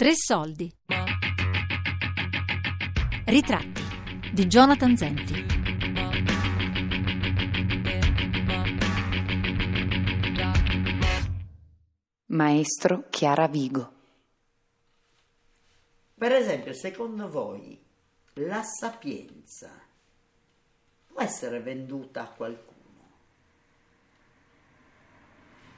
Tre 0.00 0.14
soldi. 0.14 0.74
Ritratti 3.26 3.82
di 4.32 4.46
Jonathan 4.46 4.96
Zenti. 4.96 5.44
Maestro 12.28 13.08
Chiara 13.10 13.46
Vigo. 13.46 13.92
Per 16.14 16.32
esempio, 16.32 16.72
secondo 16.72 17.28
voi 17.28 17.78
la 18.36 18.62
sapienza 18.62 19.70
può 21.08 21.20
essere 21.20 21.60
venduta 21.60 22.22
a 22.22 22.30
qualcuno? 22.30 23.10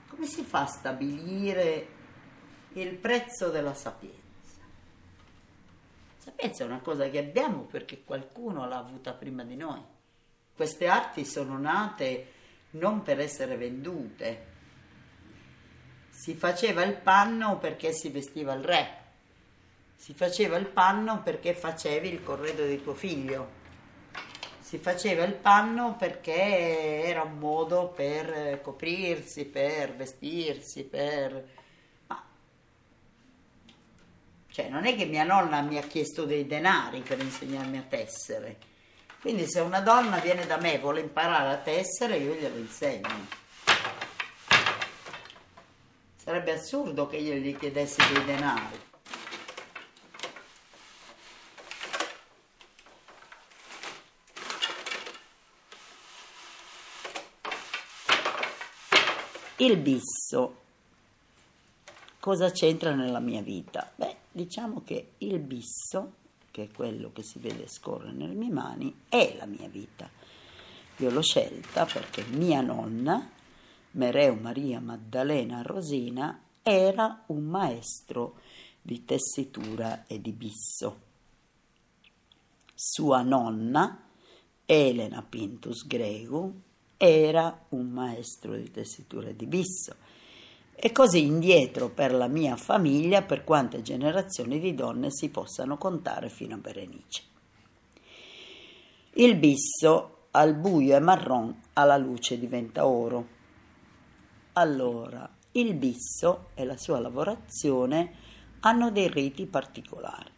Come 0.07 0.27
si 0.27 0.45
fa 0.45 0.61
a 0.61 0.67
stabilire 0.67 2.01
il 2.75 2.95
prezzo 2.95 3.51
della 3.51 3.75
sapienza? 3.75 4.22
Sapienza 6.23 6.63
è 6.63 6.67
una 6.69 6.79
cosa 6.79 7.11
che 7.11 7.19
abbiamo 7.19 7.63
perché 7.63 8.05
qualcuno 8.05 8.69
l'ha 8.69 8.79
avuta 8.79 9.13
prima 9.13 9.43
di 9.43 9.57
noi. 9.57 9.83
Queste 10.55 10.87
arti 10.87 11.25
sono 11.25 11.59
nate 11.59 12.27
non 12.71 13.03
per 13.03 13.19
essere 13.19 13.57
vendute. 13.57 14.47
Si 16.11 16.35
faceva 16.35 16.85
il 16.85 16.95
panno 16.95 17.59
perché 17.59 17.93
si 17.93 18.11
vestiva 18.11 18.53
il 18.53 18.63
re. 18.63 18.99
Si 19.97 20.15
faceva 20.15 20.57
il 20.59 20.67
panno 20.67 21.25
perché 21.25 21.55
facevi 21.55 22.09
il 22.09 22.23
corredo 22.23 22.65
di 22.67 22.81
tuo 22.81 22.95
figlio. 22.95 23.49
Si 24.61 24.79
faceva 24.79 25.25
il 25.25 25.35
panno 25.35 25.97
perché 25.97 27.03
era 27.03 27.23
un 27.23 27.37
modo 27.39 27.89
per 27.89 28.61
coprirsi, 28.63 29.45
per 29.47 29.97
vestirsi, 29.97 30.85
per... 30.85 31.62
Cioè, 34.53 34.69
non 34.69 34.85
è 34.85 34.95
che 34.95 35.07
mia 35.07 35.25
nonna 35.25 35.63
mi 35.63 35.79
ha 35.79 35.83
chiesto 35.83 36.27
dei 36.27 36.47
denari 36.47 37.01
per 37.01 37.19
insegnarmi 37.19 37.79
a 37.79 37.85
tessere. 37.89 38.59
Quindi 39.19 39.47
se 39.49 39.61
una 39.61 39.81
donna 39.81 40.19
viene 40.19 40.45
da 40.45 40.59
me 40.59 40.75
e 40.75 40.79
vuole 40.79 41.01
imparare 41.01 41.55
a 41.55 41.57
tessere, 41.57 42.19
io 42.19 42.35
glielo 42.35 42.59
insegno. 42.59 43.27
Sarebbe 46.17 46.53
assurdo 46.53 47.07
che 47.07 47.17
io 47.17 47.35
gli 47.35 47.57
chiedessi 47.57 48.03
dei 48.13 48.25
denari. 48.27 48.81
Il 59.57 59.79
bisso. 59.79 60.61
Cosa 62.21 62.51
c'entra 62.51 62.93
nella 62.93 63.21
mia 63.21 63.41
vita? 63.41 63.91
Beh, 63.95 64.12
diciamo 64.33 64.83
che 64.83 65.13
il 65.19 65.39
bisso, 65.39 66.15
che 66.51 66.65
è 66.65 66.71
quello 66.71 67.13
che 67.13 67.23
si 67.23 67.39
vede 67.39 67.69
scorrere 67.69 68.13
nelle 68.13 68.35
mie 68.35 68.51
mani, 68.51 68.95
è 69.09 69.35
la 69.39 69.47
mia 69.47 69.69
vita. 69.69 70.11
Io 70.97 71.11
l'ho 71.11 71.23
scelta 71.23 71.85
perché 71.85 72.25
mia 72.25 72.61
nonna, 72.61 73.31
Mereu 73.93 74.39
Maria 74.41 74.81
Maddalena 74.81 75.63
Rosina, 75.63 76.41
era 76.63 77.25
un 77.27 77.45
maestro 77.45 78.37
di 78.81 79.05
tessitura 79.05 80.07
e 80.07 80.21
di 80.21 80.33
bisso. 80.33 81.01
Sua 82.75 83.23
nonna, 83.23 84.09
Elena 84.65 85.23
Pintus 85.23 85.87
Gregu, 85.87 86.61
era 86.97 87.67
un 87.71 87.91
maestro 87.91 88.55
di 88.55 88.71
tessitura 88.71 89.29
e 89.29 89.37
di 89.37 89.47
bisso. 89.47 89.97
E 90.85 90.91
così 90.91 91.25
indietro 91.25 91.91
per 91.91 92.13
la 92.13 92.27
mia 92.27 92.57
famiglia 92.57 93.23
per 93.23 93.45
quante 93.45 93.83
generazioni 93.83 94.59
di 94.59 94.75
donne 94.75 95.13
si 95.13 95.29
possano 95.29 95.79
contare 95.79 96.29
fino 96.29 96.57
a 96.57 96.59
Berenice. 96.59 97.23
Il 99.13 99.37
bisso 99.37 100.27
al 100.33 100.57
buio 100.57 100.97
è 100.97 100.99
marron, 100.99 101.63
alla 101.75 101.97
luce 101.97 102.37
diventa 102.37 102.85
oro. 102.85 103.27
Allora, 104.55 105.31
il 105.53 105.75
bisso 105.75 106.49
e 106.55 106.65
la 106.65 106.77
sua 106.77 106.99
lavorazione 106.99 108.15
hanno 108.61 108.91
dei 108.91 109.09
riti 109.09 109.47
particolari. 109.47 110.33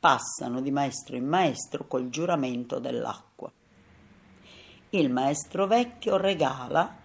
Passano 0.00 0.62
di 0.62 0.70
maestro 0.70 1.16
in 1.16 1.26
maestro 1.26 1.86
col 1.86 2.08
giuramento 2.08 2.78
dell'acqua 2.78 3.52
il 4.92 5.08
maestro 5.08 5.68
vecchio 5.68 6.16
regala 6.16 6.96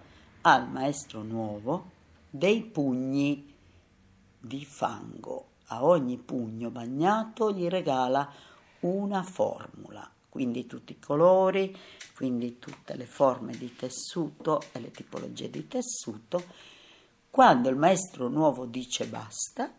al 0.42 0.68
maestro 0.68 1.22
nuovo 1.22 1.92
dei 2.38 2.64
pugni 2.64 3.54
di 4.40 4.66
fango. 4.66 5.52
A 5.68 5.84
ogni 5.86 6.18
pugno 6.18 6.70
bagnato 6.70 7.52
gli 7.52 7.68
regala 7.68 8.30
una 8.82 9.24
formula, 9.24 10.08
quindi 10.30 10.68
tutti 10.68 10.92
i 10.92 11.00
colori, 11.00 11.76
quindi 12.14 12.60
tutte 12.60 12.96
le 12.96 13.06
forme 13.06 13.58
di 13.58 13.76
tessuto 13.76 14.62
e 14.74 14.80
le 14.80 14.92
tipologie 14.92 15.50
di 15.50 15.68
tessuto. 15.68 16.44
Quando 17.32 17.70
il 17.70 17.78
maestro 17.78 18.28
nuovo 18.28 18.66
dice 18.66 19.08
basta, 19.08 19.72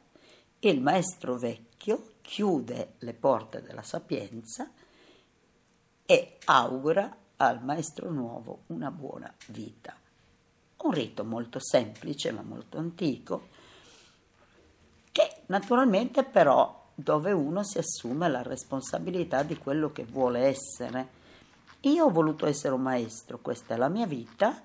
il 0.61 0.81
maestro 0.81 1.37
vecchio 1.37 2.15
chiude 2.23 2.95
le 2.99 3.13
porte 3.13 3.63
della 3.63 3.83
sapienza 3.83 4.69
e 6.05 6.39
augura 6.47 7.17
al 7.37 7.63
maestro 7.63 8.11
nuovo 8.11 8.63
una 8.69 8.91
buona 8.91 9.33
vita. 9.49 9.95
Un 10.79 10.91
rito 10.93 11.25
molto 11.25 11.59
semplice 11.61 12.31
ma 12.33 12.43
molto 12.43 12.79
antico, 12.79 13.49
che 15.11 15.43
naturalmente 15.47 16.23
però 16.25 16.85
dove 16.95 17.33
uno 17.33 17.63
si 17.63 17.79
assume 17.79 18.29
la 18.29 18.43
responsabilità 18.43 19.43
di 19.43 19.59
quello 19.59 19.93
che 19.93 20.05
vuole 20.05 20.41
essere. 20.41 21.25
Io 21.81 22.07
ho 22.07 22.11
voluto 22.11 22.47
essere 22.47 22.75
un 22.75 22.83
maestro, 22.83 23.39
questa 23.39 23.75
è 23.75 23.77
la 23.77 23.89
mia 23.89 24.07
vita, 24.07 24.63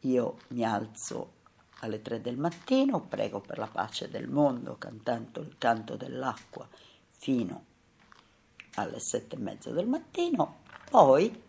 io 0.00 0.38
mi 0.48 0.64
alzo 0.64 1.32
alle 1.80 2.02
tre 2.02 2.20
del 2.20 2.36
mattino, 2.36 3.00
prego 3.00 3.40
per 3.40 3.58
la 3.58 3.68
pace 3.68 4.08
del 4.08 4.28
mondo 4.28 4.76
cantando 4.78 5.40
il 5.40 5.56
canto 5.58 5.96
dell'acqua 5.96 6.66
fino 7.10 7.64
alle 8.74 8.98
sette 8.98 9.36
e 9.36 9.38
mezza 9.38 9.70
del 9.70 9.86
mattino, 9.86 10.62
poi 10.90 11.42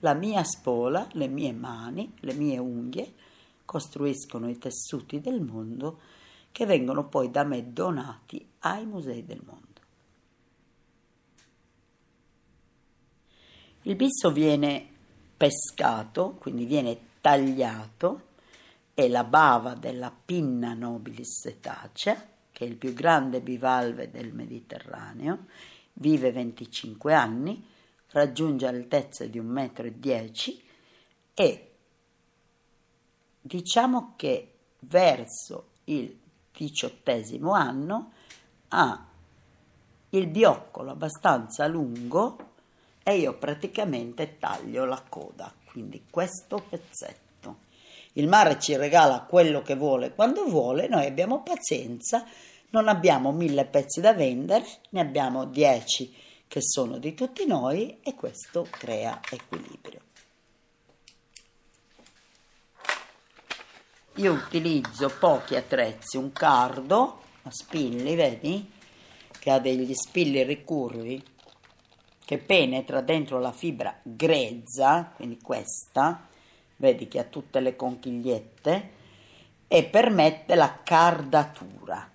la 0.00 0.12
mia 0.12 0.44
spola, 0.44 1.08
le 1.12 1.28
mie 1.28 1.52
mani, 1.52 2.12
le 2.20 2.34
mie 2.34 2.58
unghie 2.58 3.14
costruiscono 3.66 4.48
i 4.48 4.56
tessuti 4.56 5.20
del 5.20 5.42
mondo 5.42 6.00
che 6.50 6.64
vengono 6.64 7.06
poi 7.06 7.30
da 7.30 7.44
me 7.44 7.70
donati 7.74 8.48
ai 8.60 8.86
musei 8.86 9.26
del 9.26 9.42
mondo. 9.44 9.64
Il 13.82 13.94
bisso 13.94 14.32
viene 14.32 14.88
pescato, 15.36 16.30
quindi 16.38 16.64
viene 16.64 16.98
tagliato, 17.20 18.22
e 18.94 19.08
la 19.08 19.24
bava 19.24 19.74
della 19.74 20.10
pinna 20.10 20.72
nobilis 20.72 21.42
cetacea, 21.42 22.26
che 22.50 22.64
è 22.64 22.66
il 22.68 22.76
più 22.76 22.94
grande 22.94 23.42
bivalve 23.42 24.10
del 24.10 24.32
Mediterraneo, 24.32 25.44
vive 25.92 26.32
25 26.32 27.12
anni, 27.12 27.62
raggiunge 28.12 28.66
altezze 28.66 29.28
di 29.28 29.38
un 29.38 29.46
metro 29.46 29.86
e 29.86 29.98
dieci 29.98 30.62
e 31.34 31.75
diciamo 33.46 34.14
che 34.16 34.52
verso 34.80 35.68
il 35.84 36.18
diciottesimo 36.52 37.52
anno 37.52 38.12
ha 38.68 39.06
il 40.10 40.26
bioccolo 40.26 40.90
abbastanza 40.90 41.66
lungo 41.66 42.54
e 43.02 43.18
io 43.18 43.38
praticamente 43.38 44.38
taglio 44.38 44.84
la 44.84 45.02
coda, 45.08 45.52
quindi 45.66 46.04
questo 46.10 46.64
pezzetto. 46.68 47.24
Il 48.14 48.26
mare 48.26 48.58
ci 48.58 48.74
regala 48.76 49.20
quello 49.20 49.62
che 49.62 49.76
vuole 49.76 50.12
quando 50.12 50.44
vuole, 50.46 50.88
noi 50.88 51.06
abbiamo 51.06 51.42
pazienza, 51.42 52.26
non 52.70 52.88
abbiamo 52.88 53.30
mille 53.30 53.64
pezzi 53.66 54.00
da 54.00 54.12
vendere, 54.12 54.64
ne 54.90 55.00
abbiamo 55.00 55.44
dieci 55.44 56.12
che 56.48 56.60
sono 56.62 56.98
di 56.98 57.14
tutti 57.14 57.46
noi 57.46 58.00
e 58.02 58.14
questo 58.14 58.66
crea 58.70 59.20
equilibrio. 59.30 60.05
Io 64.18 64.32
utilizzo 64.32 65.10
pochi 65.18 65.56
attrezzi, 65.56 66.16
un 66.16 66.32
cardo 66.32 67.20
a 67.42 67.50
spilli, 67.50 68.14
vedi? 68.14 68.72
Che 69.38 69.50
ha 69.50 69.58
degli 69.58 69.92
spilli 69.92 70.42
ricurvi 70.42 71.22
che 72.24 72.38
penetra 72.38 73.02
dentro 73.02 73.38
la 73.38 73.52
fibra 73.52 73.94
grezza, 74.02 75.12
quindi 75.14 75.38
questa, 75.38 76.26
vedi 76.76 77.08
che 77.08 77.18
ha 77.18 77.24
tutte 77.24 77.60
le 77.60 77.76
conchigliette, 77.76 78.90
e 79.68 79.84
permette 79.84 80.54
la 80.54 80.78
cardatura 80.82 82.10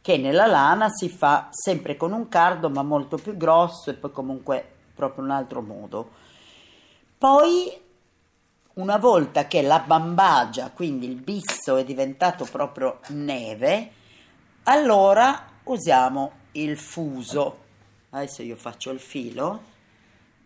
che 0.00 0.16
nella 0.16 0.46
lana 0.46 0.88
si 0.88 1.08
fa 1.08 1.50
sempre 1.52 1.96
con 1.96 2.12
un 2.12 2.28
cardo 2.28 2.68
ma 2.68 2.82
molto 2.82 3.16
più 3.16 3.36
grosso 3.36 3.90
e 3.90 3.94
poi 3.94 4.10
comunque 4.10 4.66
proprio 4.92 5.22
un 5.22 5.30
altro 5.30 5.62
modo. 5.62 6.10
Poi 7.16 7.81
una 8.74 8.96
volta 8.96 9.46
che 9.46 9.60
la 9.62 9.80
bambagia, 9.80 10.70
quindi 10.70 11.06
il 11.06 11.16
bisso 11.16 11.76
è 11.76 11.84
diventato 11.84 12.44
proprio 12.44 13.00
neve, 13.08 13.92
allora 14.64 15.50
usiamo 15.64 16.32
il 16.52 16.78
fuso. 16.78 17.60
Adesso 18.10 18.42
io 18.42 18.56
faccio 18.56 18.90
il 18.90 19.00
filo 19.00 19.70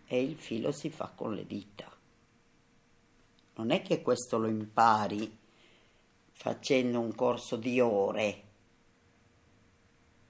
e 0.07 0.21
il 0.21 0.35
filo 0.35 0.71
si 0.71 0.89
fa 0.89 1.11
con 1.13 1.33
le 1.33 1.45
dita. 1.45 1.85
Non 3.55 3.71
è 3.71 3.81
che 3.81 4.01
questo 4.01 4.37
lo 4.37 4.47
impari 4.47 5.37
facendo 6.31 6.99
un 6.99 7.15
corso 7.15 7.55
di 7.55 7.79
ore. 7.79 8.43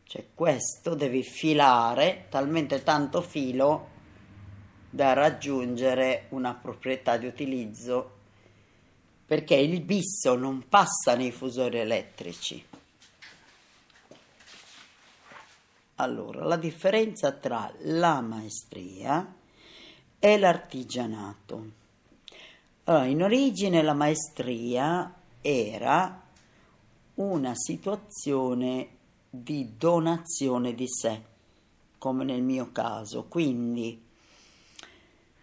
Cioè 0.04 0.28
questo 0.34 0.96
devi 0.96 1.24
filare 1.24 2.28
talmente 2.30 2.84
tanto 2.84 3.22
filo 3.22 3.96
da 4.90 5.14
raggiungere 5.14 6.26
una 6.30 6.54
proprietà 6.54 7.18
di 7.18 7.28
utilizzo 7.28 8.16
perché 9.26 9.56
il 9.56 9.82
bisso 9.82 10.36
non 10.36 10.70
passa 10.70 11.16
nei 11.16 11.32
fusori 11.32 11.80
elettrici. 11.80 12.66
Allora, 15.96 16.46
la 16.46 16.56
differenza 16.56 17.32
tra 17.32 17.70
la 17.80 18.22
maestria 18.22 19.36
e 20.20 20.38
l'artigianato. 20.38 21.72
Allora, 22.86 23.06
in 23.06 23.22
origine 23.24 23.82
la 23.82 23.94
maestria 23.94 25.14
era 25.42 26.22
una 27.16 27.54
situazione 27.56 28.90
di 29.30 29.74
donazione 29.78 30.74
di 30.74 30.88
sé, 30.88 31.22
come 31.98 32.24
nel 32.24 32.44
mio 32.44 32.72
caso. 32.72 33.26
Quindi 33.26 34.06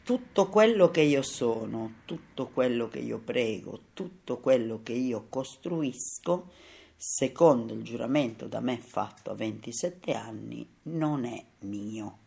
tutto 0.04 0.48
quello 0.50 0.90
che 0.90 1.00
io 1.00 1.22
sono, 1.22 1.94
tutto 2.04 2.48
quello 2.48 2.88
che 2.88 2.98
io 2.98 3.18
prego, 3.18 3.80
tutto 3.94 4.36
quello 4.36 4.80
che 4.82 4.92
io 4.92 5.26
costruisco, 5.30 6.50
secondo 6.94 7.72
il 7.72 7.82
giuramento 7.82 8.46
da 8.46 8.60
me 8.60 8.76
fatto 8.76 9.30
a 9.30 9.34
27 9.34 10.12
anni, 10.12 10.68
non 10.82 11.24
è 11.24 11.42
mio, 11.60 12.18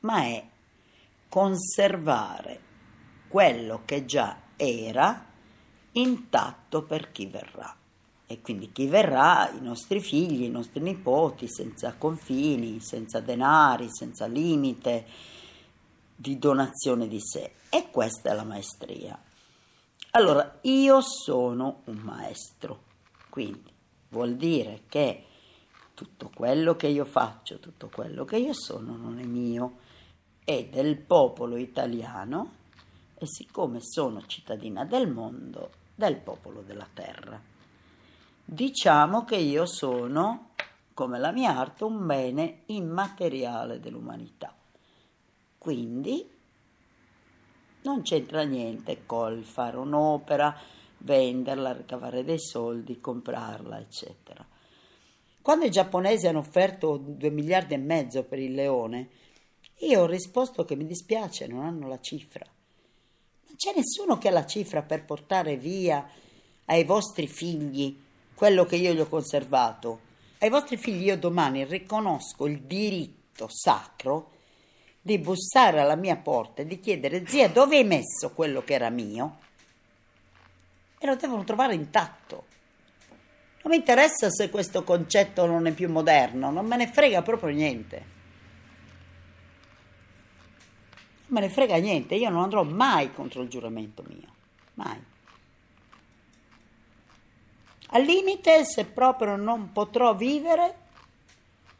ma 0.00 0.22
è 0.22 0.46
conservare 1.28 2.60
quello 3.26 3.82
che 3.84 4.04
già 4.04 4.38
era 4.54 5.26
intatto 5.92 6.84
per 6.84 7.10
chi 7.10 7.26
verrà. 7.26 7.74
E 8.28 8.40
quindi 8.40 8.70
chi 8.70 8.86
verrà, 8.86 9.50
i 9.50 9.60
nostri 9.60 10.00
figli, 10.00 10.44
i 10.44 10.50
nostri 10.50 10.80
nipoti, 10.80 11.48
senza 11.48 11.94
confini, 11.94 12.78
senza 12.78 13.18
denari, 13.18 13.88
senza 13.90 14.26
limite 14.26 15.06
di 16.20 16.36
donazione 16.36 17.06
di 17.06 17.20
sé. 17.20 17.52
E 17.68 17.90
questa 17.90 18.30
è 18.30 18.34
la 18.34 18.42
maestria. 18.42 19.16
Allora, 20.12 20.58
io 20.62 21.00
sono 21.00 21.82
un 21.84 21.98
maestro, 21.98 22.82
quindi 23.28 23.72
vuol 24.08 24.34
dire 24.34 24.82
che 24.88 25.24
tutto 25.94 26.30
quello 26.34 26.74
che 26.74 26.88
io 26.88 27.04
faccio, 27.04 27.60
tutto 27.60 27.88
quello 27.88 28.24
che 28.24 28.36
io 28.36 28.52
sono 28.52 28.96
non 28.96 29.20
è 29.20 29.24
mio, 29.24 29.78
è 30.42 30.64
del 30.64 30.96
popolo 30.96 31.56
italiano 31.56 32.52
e 33.14 33.26
siccome 33.26 33.78
sono 33.80 34.26
cittadina 34.26 34.84
del 34.84 35.08
mondo, 35.08 35.70
del 35.94 36.16
popolo 36.16 36.62
della 36.62 36.88
terra. 36.92 37.40
Diciamo 38.44 39.24
che 39.24 39.36
io 39.36 39.66
sono, 39.66 40.50
come 40.94 41.18
la 41.18 41.30
mia 41.30 41.56
arte, 41.56 41.84
un 41.84 42.06
bene 42.06 42.62
immateriale 42.66 43.78
dell'umanità. 43.78 44.57
Quindi 45.58 46.26
non 47.82 48.02
c'entra 48.02 48.42
niente 48.42 49.04
col 49.06 49.44
fare 49.44 49.76
un'opera, 49.76 50.56
venderla, 50.98 51.72
ricavare 51.72 52.24
dei 52.24 52.40
soldi, 52.40 53.00
comprarla, 53.00 53.78
eccetera. 53.78 54.46
Quando 55.40 55.64
i 55.64 55.70
giapponesi 55.70 56.26
hanno 56.26 56.40
offerto 56.40 56.96
2 56.96 57.30
miliardi 57.30 57.74
e 57.74 57.78
mezzo 57.78 58.24
per 58.24 58.38
il 58.38 58.54
leone, 58.54 59.08
io 59.78 60.02
ho 60.02 60.06
risposto 60.06 60.64
che 60.64 60.76
mi 60.76 60.86
dispiace, 60.86 61.46
non 61.46 61.64
hanno 61.64 61.88
la 61.88 62.00
cifra. 62.00 62.44
Non 63.46 63.56
c'è 63.56 63.72
nessuno 63.74 64.18
che 64.18 64.28
ha 64.28 64.32
la 64.32 64.44
cifra 64.44 64.82
per 64.82 65.04
portare 65.04 65.56
via 65.56 66.06
ai 66.66 66.84
vostri 66.84 67.26
figli 67.26 67.98
quello 68.34 68.64
che 68.64 68.76
io 68.76 68.92
gli 68.92 69.00
ho 69.00 69.08
conservato. 69.08 70.00
Ai 70.40 70.50
vostri 70.50 70.76
figli 70.76 71.04
io 71.06 71.16
domani 71.16 71.64
riconosco 71.64 72.46
il 72.46 72.60
diritto 72.62 73.46
sacro 73.48 74.32
di 75.08 75.18
bussare 75.18 75.80
alla 75.80 75.96
mia 75.96 76.16
porta 76.16 76.60
e 76.60 76.66
di 76.66 76.80
chiedere 76.80 77.26
zia 77.26 77.48
dove 77.48 77.78
hai 77.78 77.84
messo 77.84 78.32
quello 78.34 78.62
che 78.62 78.74
era 78.74 78.90
mio 78.90 79.38
e 80.98 81.06
lo 81.06 81.16
devono 81.16 81.44
trovare 81.44 81.72
intatto. 81.72 82.44
Non 83.62 83.72
mi 83.72 83.76
interessa 83.76 84.28
se 84.28 84.50
questo 84.50 84.84
concetto 84.84 85.46
non 85.46 85.66
è 85.66 85.72
più 85.72 85.88
moderno, 85.88 86.50
non 86.50 86.66
me 86.66 86.76
ne 86.76 86.88
frega 86.88 87.22
proprio 87.22 87.54
niente. 87.54 87.96
Non 91.28 91.40
me 91.40 91.40
ne 91.40 91.48
frega 91.48 91.76
niente, 91.76 92.14
io 92.14 92.28
non 92.28 92.42
andrò 92.42 92.62
mai 92.62 93.10
contro 93.14 93.40
il 93.40 93.48
giuramento 93.48 94.04
mio, 94.06 94.28
mai. 94.74 95.02
Al 97.92 98.02
limite, 98.02 98.66
se 98.66 98.84
proprio 98.84 99.36
non 99.36 99.72
potrò 99.72 100.14
vivere 100.14 100.87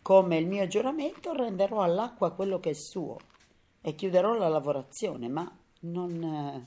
come 0.08 0.38
il 0.38 0.46
mio 0.46 0.66
giuramento, 0.66 1.34
renderò 1.34 1.82
all'acqua 1.82 2.32
quello 2.32 2.58
che 2.60 2.70
è 2.70 2.74
suo 2.74 3.18
e 3.82 3.94
chiuderò 3.94 4.32
la 4.38 4.48
lavorazione, 4.48 5.28
ma 5.28 5.54
non, 5.80 6.66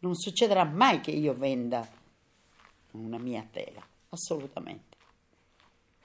non 0.00 0.14
succederà 0.16 0.64
mai 0.64 1.00
che 1.00 1.12
io 1.12 1.32
venda 1.32 1.88
una 2.90 3.18
mia 3.18 3.46
tela, 3.48 3.80
assolutamente. 4.08 4.96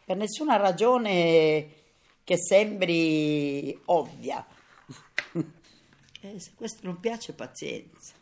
Per 0.06 0.16
nessuna 0.16 0.58
ragione 0.58 1.68
che 2.24 2.38
sembri 2.38 3.76
ovvia. 3.86 4.46
E 6.24 6.40
se 6.40 6.52
questo 6.54 6.82
non 6.84 7.00
piace, 7.00 7.34
pazienza. 7.34 8.14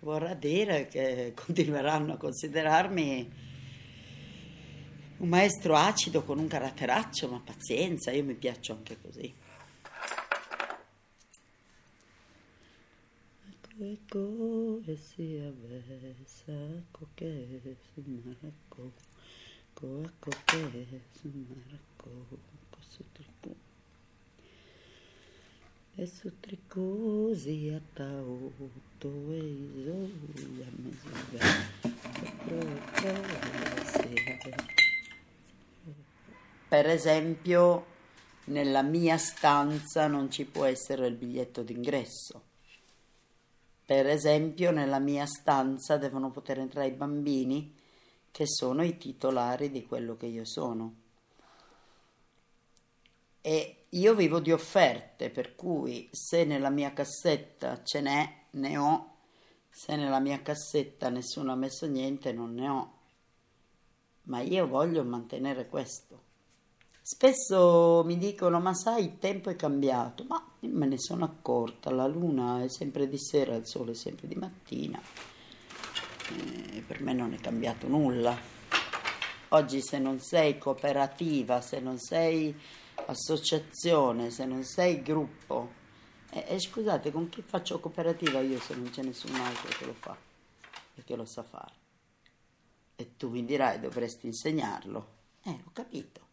Vorrà 0.00 0.34
dire 0.34 0.86
che 0.86 1.32
continueranno 1.34 2.12
a 2.12 2.16
considerarmi 2.18 3.45
un 5.18 5.28
maestro 5.28 5.74
acido 5.76 6.22
con 6.22 6.38
un 6.38 6.46
caratteraccio, 6.46 7.28
ma 7.28 7.40
pazienza, 7.40 8.10
io 8.10 8.24
mi 8.24 8.34
piaccio 8.34 8.72
anche 8.72 8.98
così. 9.00 9.34
Ecco 13.78 14.80
e 14.86 14.96
si 14.96 15.38
avessa, 15.38 16.52
ecco 16.52 17.08
che 17.14 17.76
su 17.92 18.02
maracco, 18.06 18.92
ecco 19.70 20.02
ecco 20.02 20.30
che 20.46 21.02
su 21.12 21.30
maracco, 21.46 22.26
ecco 22.30 22.78
su 22.88 23.04
tricù. 23.12 23.54
E 25.98 26.06
su 26.06 26.40
tricosi 26.40 27.68
a 27.68 27.80
tauto 27.92 29.10
e 29.32 29.36
isoia 29.36 30.70
misura. 30.76 31.44
Per 36.76 36.88
esempio, 36.88 37.86
nella 38.48 38.82
mia 38.82 39.16
stanza 39.16 40.08
non 40.08 40.30
ci 40.30 40.44
può 40.44 40.66
essere 40.66 41.06
il 41.06 41.14
biglietto 41.14 41.62
d'ingresso. 41.62 42.42
Per 43.82 44.06
esempio, 44.06 44.72
nella 44.72 44.98
mia 44.98 45.24
stanza 45.24 45.96
devono 45.96 46.30
poter 46.30 46.58
entrare 46.58 46.88
i 46.88 46.92
bambini 46.92 47.74
che 48.30 48.46
sono 48.46 48.82
i 48.82 48.98
titolari 48.98 49.70
di 49.70 49.86
quello 49.86 50.18
che 50.18 50.26
io 50.26 50.44
sono. 50.44 50.94
E 53.40 53.86
io 53.88 54.14
vivo 54.14 54.38
di 54.40 54.52
offerte, 54.52 55.30
per 55.30 55.54
cui 55.54 56.10
se 56.12 56.44
nella 56.44 56.68
mia 56.68 56.92
cassetta 56.92 57.82
ce 57.82 58.02
n'è, 58.02 58.40
ne 58.50 58.76
ho, 58.76 59.16
se 59.70 59.96
nella 59.96 60.20
mia 60.20 60.42
cassetta 60.42 61.08
nessuno 61.08 61.52
ha 61.52 61.56
messo 61.56 61.86
niente, 61.86 62.32
non 62.32 62.52
ne 62.52 62.68
ho. 62.68 62.98
Ma 64.24 64.42
io 64.42 64.66
voglio 64.66 65.02
mantenere 65.04 65.68
questo. 65.68 66.25
Spesso 67.08 68.02
mi 68.04 68.18
dicono, 68.18 68.58
ma 68.58 68.74
sai, 68.74 69.04
il 69.04 69.18
tempo 69.18 69.48
è 69.48 69.54
cambiato, 69.54 70.24
ma 70.24 70.44
me 70.62 70.86
ne 70.86 70.98
sono 70.98 71.24
accorta, 71.24 71.92
la 71.92 72.08
luna 72.08 72.64
è 72.64 72.68
sempre 72.68 73.08
di 73.08 73.16
sera, 73.16 73.54
il 73.54 73.64
sole 73.64 73.92
è 73.92 73.94
sempre 73.94 74.26
di 74.26 74.34
mattina, 74.34 75.00
e 76.28 76.82
per 76.84 77.00
me 77.02 77.12
non 77.12 77.32
è 77.32 77.36
cambiato 77.36 77.86
nulla. 77.86 78.36
Oggi 79.50 79.80
se 79.82 80.00
non 80.00 80.18
sei 80.18 80.58
cooperativa, 80.58 81.60
se 81.60 81.78
non 81.78 81.96
sei 82.00 82.52
associazione, 83.06 84.32
se 84.32 84.44
non 84.44 84.64
sei 84.64 85.00
gruppo, 85.00 85.70
e, 86.30 86.44
e 86.48 86.58
scusate, 86.58 87.12
con 87.12 87.28
chi 87.28 87.40
faccio 87.40 87.78
cooperativa 87.78 88.40
io 88.40 88.58
se 88.58 88.74
non 88.74 88.90
c'è 88.90 89.04
nessun 89.04 89.32
altro 89.36 89.68
che 89.78 89.86
lo 89.86 89.94
fa 89.94 90.16
e 90.96 91.04
che 91.04 91.14
lo 91.14 91.24
sa 91.24 91.44
fare? 91.44 91.74
E 92.96 93.16
tu 93.16 93.30
mi 93.30 93.44
dirai 93.44 93.78
dovresti 93.78 94.26
insegnarlo. 94.26 95.14
Eh, 95.44 95.62
ho 95.64 95.70
capito. 95.72 96.25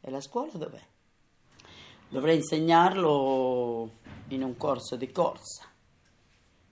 E 0.00 0.10
la 0.10 0.20
scuola 0.20 0.52
dov'è? 0.52 0.82
Dovrei 2.08 2.36
insegnarlo 2.36 3.90
in 4.28 4.42
un 4.42 4.56
corso 4.56 4.96
di 4.96 5.10
corsa. 5.10 5.66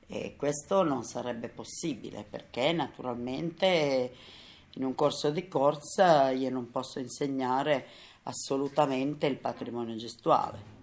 E 0.06 0.36
questo 0.36 0.82
non 0.82 1.02
sarebbe 1.02 1.48
possibile 1.48 2.24
perché 2.28 2.72
naturalmente 2.72 4.14
in 4.74 4.84
un 4.84 4.94
corso 4.94 5.30
di 5.30 5.48
corsa 5.48 6.30
io 6.30 6.50
non 6.50 6.70
posso 6.70 6.98
insegnare 7.00 7.86
assolutamente 8.24 9.26
il 9.26 9.36
patrimonio 9.36 9.96
gestuale. 9.96 10.74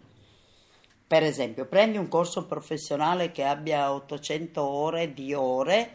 Per 1.06 1.24
esempio, 1.24 1.66
prendi 1.66 1.98
un 1.98 2.08
corso 2.08 2.46
professionale 2.46 3.32
che 3.32 3.44
abbia 3.44 3.94
800 3.94 4.62
ore 4.62 5.14
di 5.14 5.34
ore, 5.34 5.92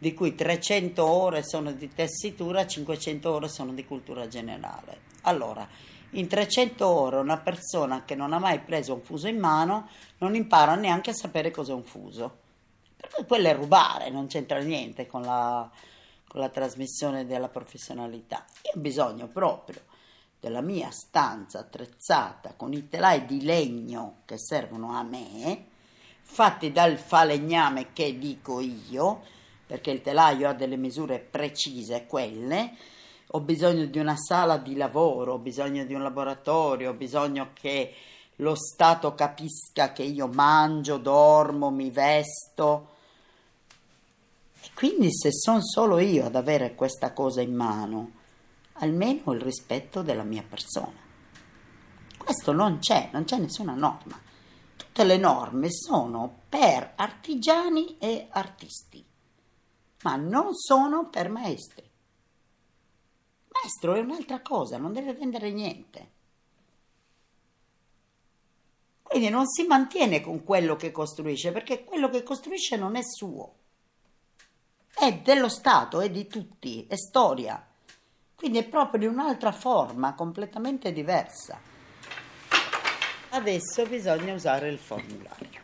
di 0.00 0.14
cui 0.14 0.34
300 0.34 1.04
ore 1.04 1.42
sono 1.42 1.72
di 1.72 1.92
tessitura, 1.92 2.66
500 2.66 3.30
ore 3.30 3.48
sono 3.48 3.74
di 3.74 3.84
cultura 3.84 4.26
generale. 4.28 5.00
Allora, 5.24 5.68
in 6.12 6.26
300 6.26 6.86
ore 6.86 7.16
una 7.16 7.36
persona 7.36 8.06
che 8.06 8.14
non 8.14 8.32
ha 8.32 8.38
mai 8.38 8.60
preso 8.60 8.94
un 8.94 9.02
fuso 9.02 9.28
in 9.28 9.38
mano 9.38 9.88
non 10.16 10.34
impara 10.34 10.74
neanche 10.74 11.10
a 11.10 11.14
sapere 11.14 11.50
cos'è 11.50 11.74
un 11.74 11.84
fuso. 11.84 12.38
Per 12.96 13.26
quello 13.26 13.48
è 13.48 13.54
rubare, 13.54 14.08
non 14.08 14.26
c'entra 14.26 14.58
niente 14.60 15.06
con 15.06 15.20
la, 15.20 15.70
con 16.26 16.40
la 16.40 16.48
trasmissione 16.48 17.26
della 17.26 17.48
professionalità. 17.48 18.46
Io 18.62 18.78
ho 18.78 18.80
bisogno 18.80 19.26
proprio 19.26 19.82
della 20.40 20.62
mia 20.62 20.90
stanza 20.90 21.58
attrezzata 21.58 22.54
con 22.56 22.72
i 22.72 22.88
telai 22.88 23.26
di 23.26 23.42
legno 23.42 24.22
che 24.24 24.38
servono 24.38 24.96
a 24.96 25.02
me, 25.02 25.66
fatti 26.22 26.72
dal 26.72 26.96
falegname 26.96 27.92
che 27.92 28.16
dico 28.16 28.60
io, 28.60 29.38
perché 29.70 29.92
il 29.92 30.02
telaio 30.02 30.48
ha 30.48 30.52
delle 30.52 30.74
misure 30.74 31.20
precise, 31.20 32.06
quelle, 32.06 32.72
ho 33.28 33.40
bisogno 33.40 33.84
di 33.84 34.00
una 34.00 34.16
sala 34.16 34.56
di 34.56 34.74
lavoro, 34.74 35.34
ho 35.34 35.38
bisogno 35.38 35.84
di 35.84 35.94
un 35.94 36.02
laboratorio, 36.02 36.90
ho 36.90 36.94
bisogno 36.94 37.50
che 37.52 37.94
lo 38.34 38.56
Stato 38.56 39.14
capisca 39.14 39.92
che 39.92 40.02
io 40.02 40.26
mangio, 40.26 40.96
dormo, 40.96 41.70
mi 41.70 41.88
vesto. 41.92 42.88
E 44.60 44.70
quindi 44.74 45.14
se 45.14 45.30
sono 45.30 45.62
solo 45.62 46.00
io 46.00 46.24
ad 46.26 46.34
avere 46.34 46.74
questa 46.74 47.12
cosa 47.12 47.40
in 47.40 47.54
mano, 47.54 48.10
almeno 48.72 49.30
il 49.34 49.40
rispetto 49.40 50.02
della 50.02 50.24
mia 50.24 50.42
persona. 50.42 50.98
Questo 52.18 52.50
non 52.50 52.80
c'è, 52.80 53.10
non 53.12 53.22
c'è 53.22 53.36
nessuna 53.36 53.74
norma. 53.74 54.20
Tutte 54.74 55.04
le 55.04 55.16
norme 55.16 55.70
sono 55.70 56.40
per 56.48 56.94
artigiani 56.96 57.98
e 57.98 58.26
artisti, 58.30 59.04
ma 60.02 60.16
non 60.16 60.54
sono 60.54 61.08
per 61.08 61.28
maestri. 61.28 61.88
Maestro 63.52 63.94
è 63.94 64.00
un'altra 64.00 64.40
cosa, 64.40 64.78
non 64.78 64.92
deve 64.92 65.12
vendere 65.12 65.50
niente. 65.50 66.10
Quindi 69.02 69.28
non 69.28 69.46
si 69.46 69.64
mantiene 69.64 70.20
con 70.20 70.44
quello 70.44 70.76
che 70.76 70.92
costruisce, 70.92 71.50
perché 71.50 71.84
quello 71.84 72.08
che 72.08 72.22
costruisce 72.22 72.76
non 72.76 72.94
è 72.94 73.02
suo. 73.02 73.54
È 74.94 75.12
dello 75.18 75.48
Stato, 75.48 76.00
è 76.00 76.10
di 76.10 76.26
tutti, 76.28 76.86
è 76.86 76.96
storia. 76.96 77.66
Quindi 78.36 78.58
è 78.58 78.68
proprio 78.68 79.00
di 79.00 79.06
un'altra 79.06 79.52
forma, 79.52 80.14
completamente 80.14 80.92
diversa. 80.92 81.60
Adesso 83.30 83.86
bisogna 83.86 84.32
usare 84.32 84.68
il 84.68 84.78
formulario. 84.78 85.60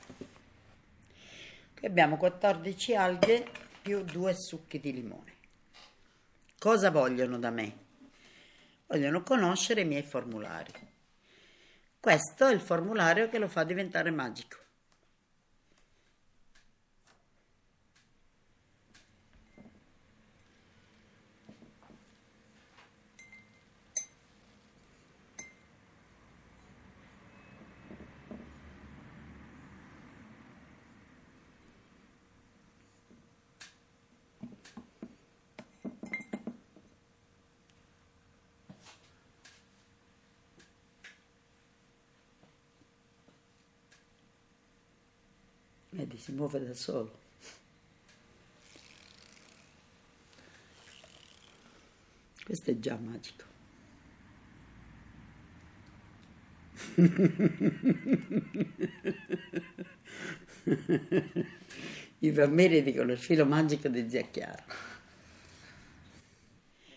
Qui 1.75 1.87
abbiamo 1.87 2.17
14 2.17 2.95
alghe 2.97 3.51
più 3.87 4.03
2 4.03 4.35
succhi 4.35 4.81
di 4.81 4.93
limone. 4.93 5.35
Cosa 6.59 6.91
vogliono 6.91 7.39
da 7.39 7.51
me? 7.51 7.77
Vogliono 8.89 9.23
conoscere 9.23 9.83
i 9.83 9.85
miei 9.85 10.03
formulari. 10.03 10.73
Questo 12.01 12.49
è 12.49 12.53
il 12.53 12.59
formulario 12.59 13.29
che 13.29 13.39
lo 13.39 13.47
fa 13.47 13.63
diventare 13.63 14.11
magico. 14.11 14.57
Vedi, 45.97 46.19
si 46.19 46.31
muove 46.33 46.63
da 46.63 46.75
solo. 46.75 47.11
Questo 52.45 52.71
è 52.71 52.79
già 52.79 52.97
magico. 52.97 53.45
I 62.19 62.31
bambini 62.31 62.83
dicono 62.83 63.13
il 63.13 63.19
filo 63.19 63.47
magico 63.47 63.89
di 63.89 64.11
zia 64.11 64.21
Chiara. 64.25 64.65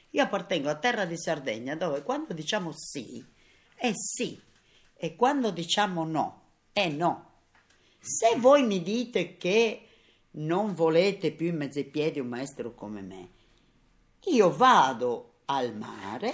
Io 0.10 0.24
appartengo 0.24 0.68
a 0.68 0.76
terra 0.76 1.06
di 1.06 1.18
Sardegna 1.18 1.78
dove 1.78 2.04
quando 2.04 2.34
diciamo 2.34 2.74
sì 2.74 3.26
è 3.76 3.94
sì 3.94 4.38
e 4.94 5.16
quando 5.16 5.52
diciamo 5.52 6.04
no 6.04 6.50
è 6.74 6.90
no. 6.90 7.29
Se 8.00 8.36
voi 8.38 8.64
mi 8.64 8.82
dite 8.82 9.38
che 9.38 9.88
non 10.32 10.74
volete 10.74 11.32
più 11.32 11.48
in 11.48 11.58
mezzo 11.58 11.80
ai 11.80 11.86
piedi 11.86 12.20
un 12.20 12.28
maestro 12.28 12.74
come 12.74 13.02
me, 13.02 13.30
io 14.26 14.56
vado 14.56 15.34
al 15.46 15.76
mare, 15.76 16.34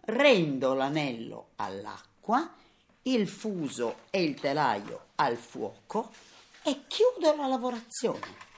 rendo 0.00 0.74
l'anello 0.74 1.50
all'acqua, 1.56 2.54
il 3.02 3.28
fuso 3.28 4.00
e 4.10 4.22
il 4.22 4.38
telaio 4.38 5.06
al 5.16 5.36
fuoco 5.36 6.10
e 6.62 6.82
chiudo 6.86 7.34
la 7.36 7.46
lavorazione. 7.46 8.48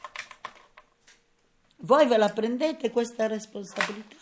Voi 1.85 2.07
ve 2.07 2.17
la 2.17 2.29
prendete 2.29 2.91
questa 2.91 3.27
responsabilità? 3.27 4.17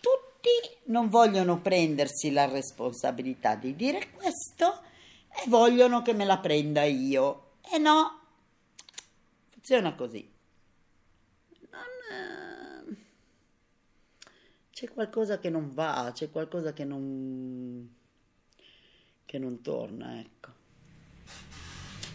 Tutti 0.00 0.50
non 0.84 1.08
vogliono 1.08 1.60
prendersi 1.60 2.32
la 2.32 2.46
responsabilità 2.46 3.54
di 3.54 3.76
dire 3.76 4.10
questo 4.10 4.82
e 5.34 5.48
vogliono 5.48 6.02
che 6.02 6.12
me 6.12 6.24
la 6.24 6.38
prenda 6.38 6.82
io. 6.84 7.56
E 7.72 7.78
no, 7.78 8.20
funziona 9.50 9.94
così. 9.94 10.30
Non, 11.70 12.90
eh, 12.90 12.96
c'è 14.70 14.88
qualcosa 14.90 15.38
che 15.38 15.48
non 15.48 15.72
va, 15.72 16.10
c'è 16.12 16.30
qualcosa 16.30 16.72
che 16.72 16.84
non, 16.84 17.94
che 19.24 19.38
non 19.38 19.60
torna, 19.62 20.20
ecco. 20.20 20.50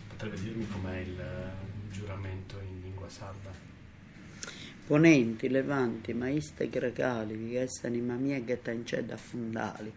Potrebbe 0.10 0.40
dirmi 0.40 0.68
com'è 0.68 0.98
il 0.98 1.20
uh, 1.20 1.92
giuramento 1.92 2.60
in 2.60 2.82
lingua 2.82 3.10
sarda? 3.10 3.52
Ponenti, 4.86 5.50
levanti, 5.50 6.14
maiste 6.14 6.70
grecali, 6.70 7.36
viges 7.36 7.84
anima 7.84 8.16
mia 8.16 8.42
che 8.42 8.62
t'ancè 8.62 9.04
da 9.04 9.18
fundali 9.18 9.94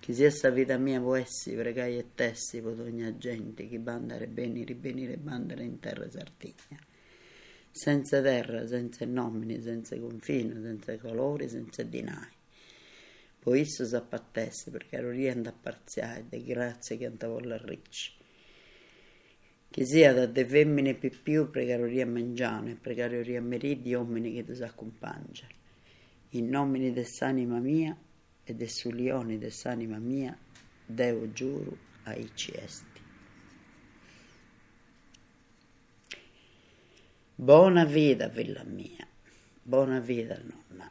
chi 0.00 0.14
sia 0.14 0.30
sta 0.30 0.50
vita 0.50 0.78
mia 0.78 1.00
voessi, 1.00 1.54
pregai 1.54 1.98
e 1.98 2.14
tessi, 2.14 2.60
pot 2.60 2.78
ogni 2.78 3.18
gente, 3.18 3.66
chi 3.66 3.78
bandare 3.78 4.26
beni, 4.26 4.64
ribenire 4.64 5.16
bandere 5.16 5.64
in 5.64 5.78
terra 5.80 6.08
Sardegna. 6.08 6.78
Senza 7.70 8.22
terra, 8.22 8.66
senza 8.66 9.04
nomini, 9.04 9.60
senza 9.60 9.98
confine, 9.98 10.60
senza 10.60 10.96
colori, 10.98 11.48
senza 11.48 11.82
dinai. 11.82 12.36
Poi 13.38 13.60
isso 13.60 13.84
s'appattesse, 13.84 14.70
perché 14.70 14.96
ero 14.96 15.10
rienda 15.10 15.50
a 15.50 15.54
parziare, 15.58 16.26
de 16.28 16.42
grazie 16.42 16.96
che 16.96 17.06
antavolla 17.06 17.56
ricci. 17.56 18.12
Che 19.70 19.84
sia 19.84 20.12
da 20.14 20.26
de 20.26 20.46
femmine 20.46 20.94
più 20.94 21.10
più, 21.22 21.50
pregaro 21.50 21.84
ria 21.84 22.06
mangiane, 22.06 22.78
ria 22.82 23.40
meridi, 23.40 23.94
uomini 23.94 24.32
che 24.32 24.44
ti 24.44 24.54
s'accompagna. 24.54 25.46
In 26.30 26.48
nomine 26.48 26.92
dell'anima 26.92 27.58
mia, 27.58 27.96
ed 28.48 28.62
è 28.62 28.66
su 28.66 28.90
lioni 28.90 29.36
dell'anima 29.36 29.98
mia, 29.98 30.34
Deo 30.86 31.30
giuro 31.32 31.76
ai 32.04 32.30
ciesti. 32.32 32.98
Buona 37.34 37.84
vita, 37.84 38.28
villa 38.28 38.64
mia, 38.64 39.06
buona 39.62 40.00
vita, 40.00 40.40
nonna. 40.42 40.90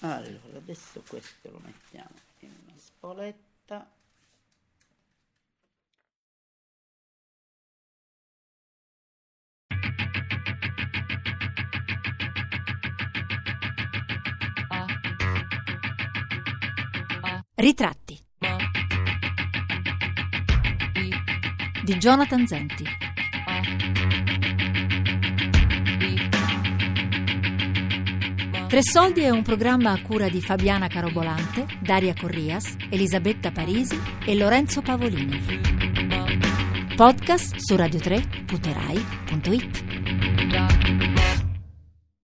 Allora, 0.00 0.56
adesso 0.56 1.02
questo 1.06 1.50
lo 1.50 1.60
mettiamo 1.62 2.14
in 2.38 2.54
una 2.64 2.78
spoletta. 2.78 3.97
Ritratti. 17.60 18.16
di 21.82 21.96
Jonathan 21.96 22.46
Zenti. 22.46 22.84
Tre 28.68 28.82
Soldi 28.82 29.22
è 29.22 29.30
un 29.30 29.42
programma 29.42 29.90
a 29.90 30.00
cura 30.00 30.28
di 30.28 30.40
Fabiana 30.40 30.86
Carobolante, 30.86 31.66
Daria 31.80 32.14
Corrias, 32.14 32.76
Elisabetta 32.90 33.50
Parisi 33.50 34.00
e 34.24 34.36
Lorenzo 34.36 34.80
Pavolini. 34.80 35.42
Podcast 36.94 37.56
su 37.56 37.74
radio3.rai.it. 37.74 39.87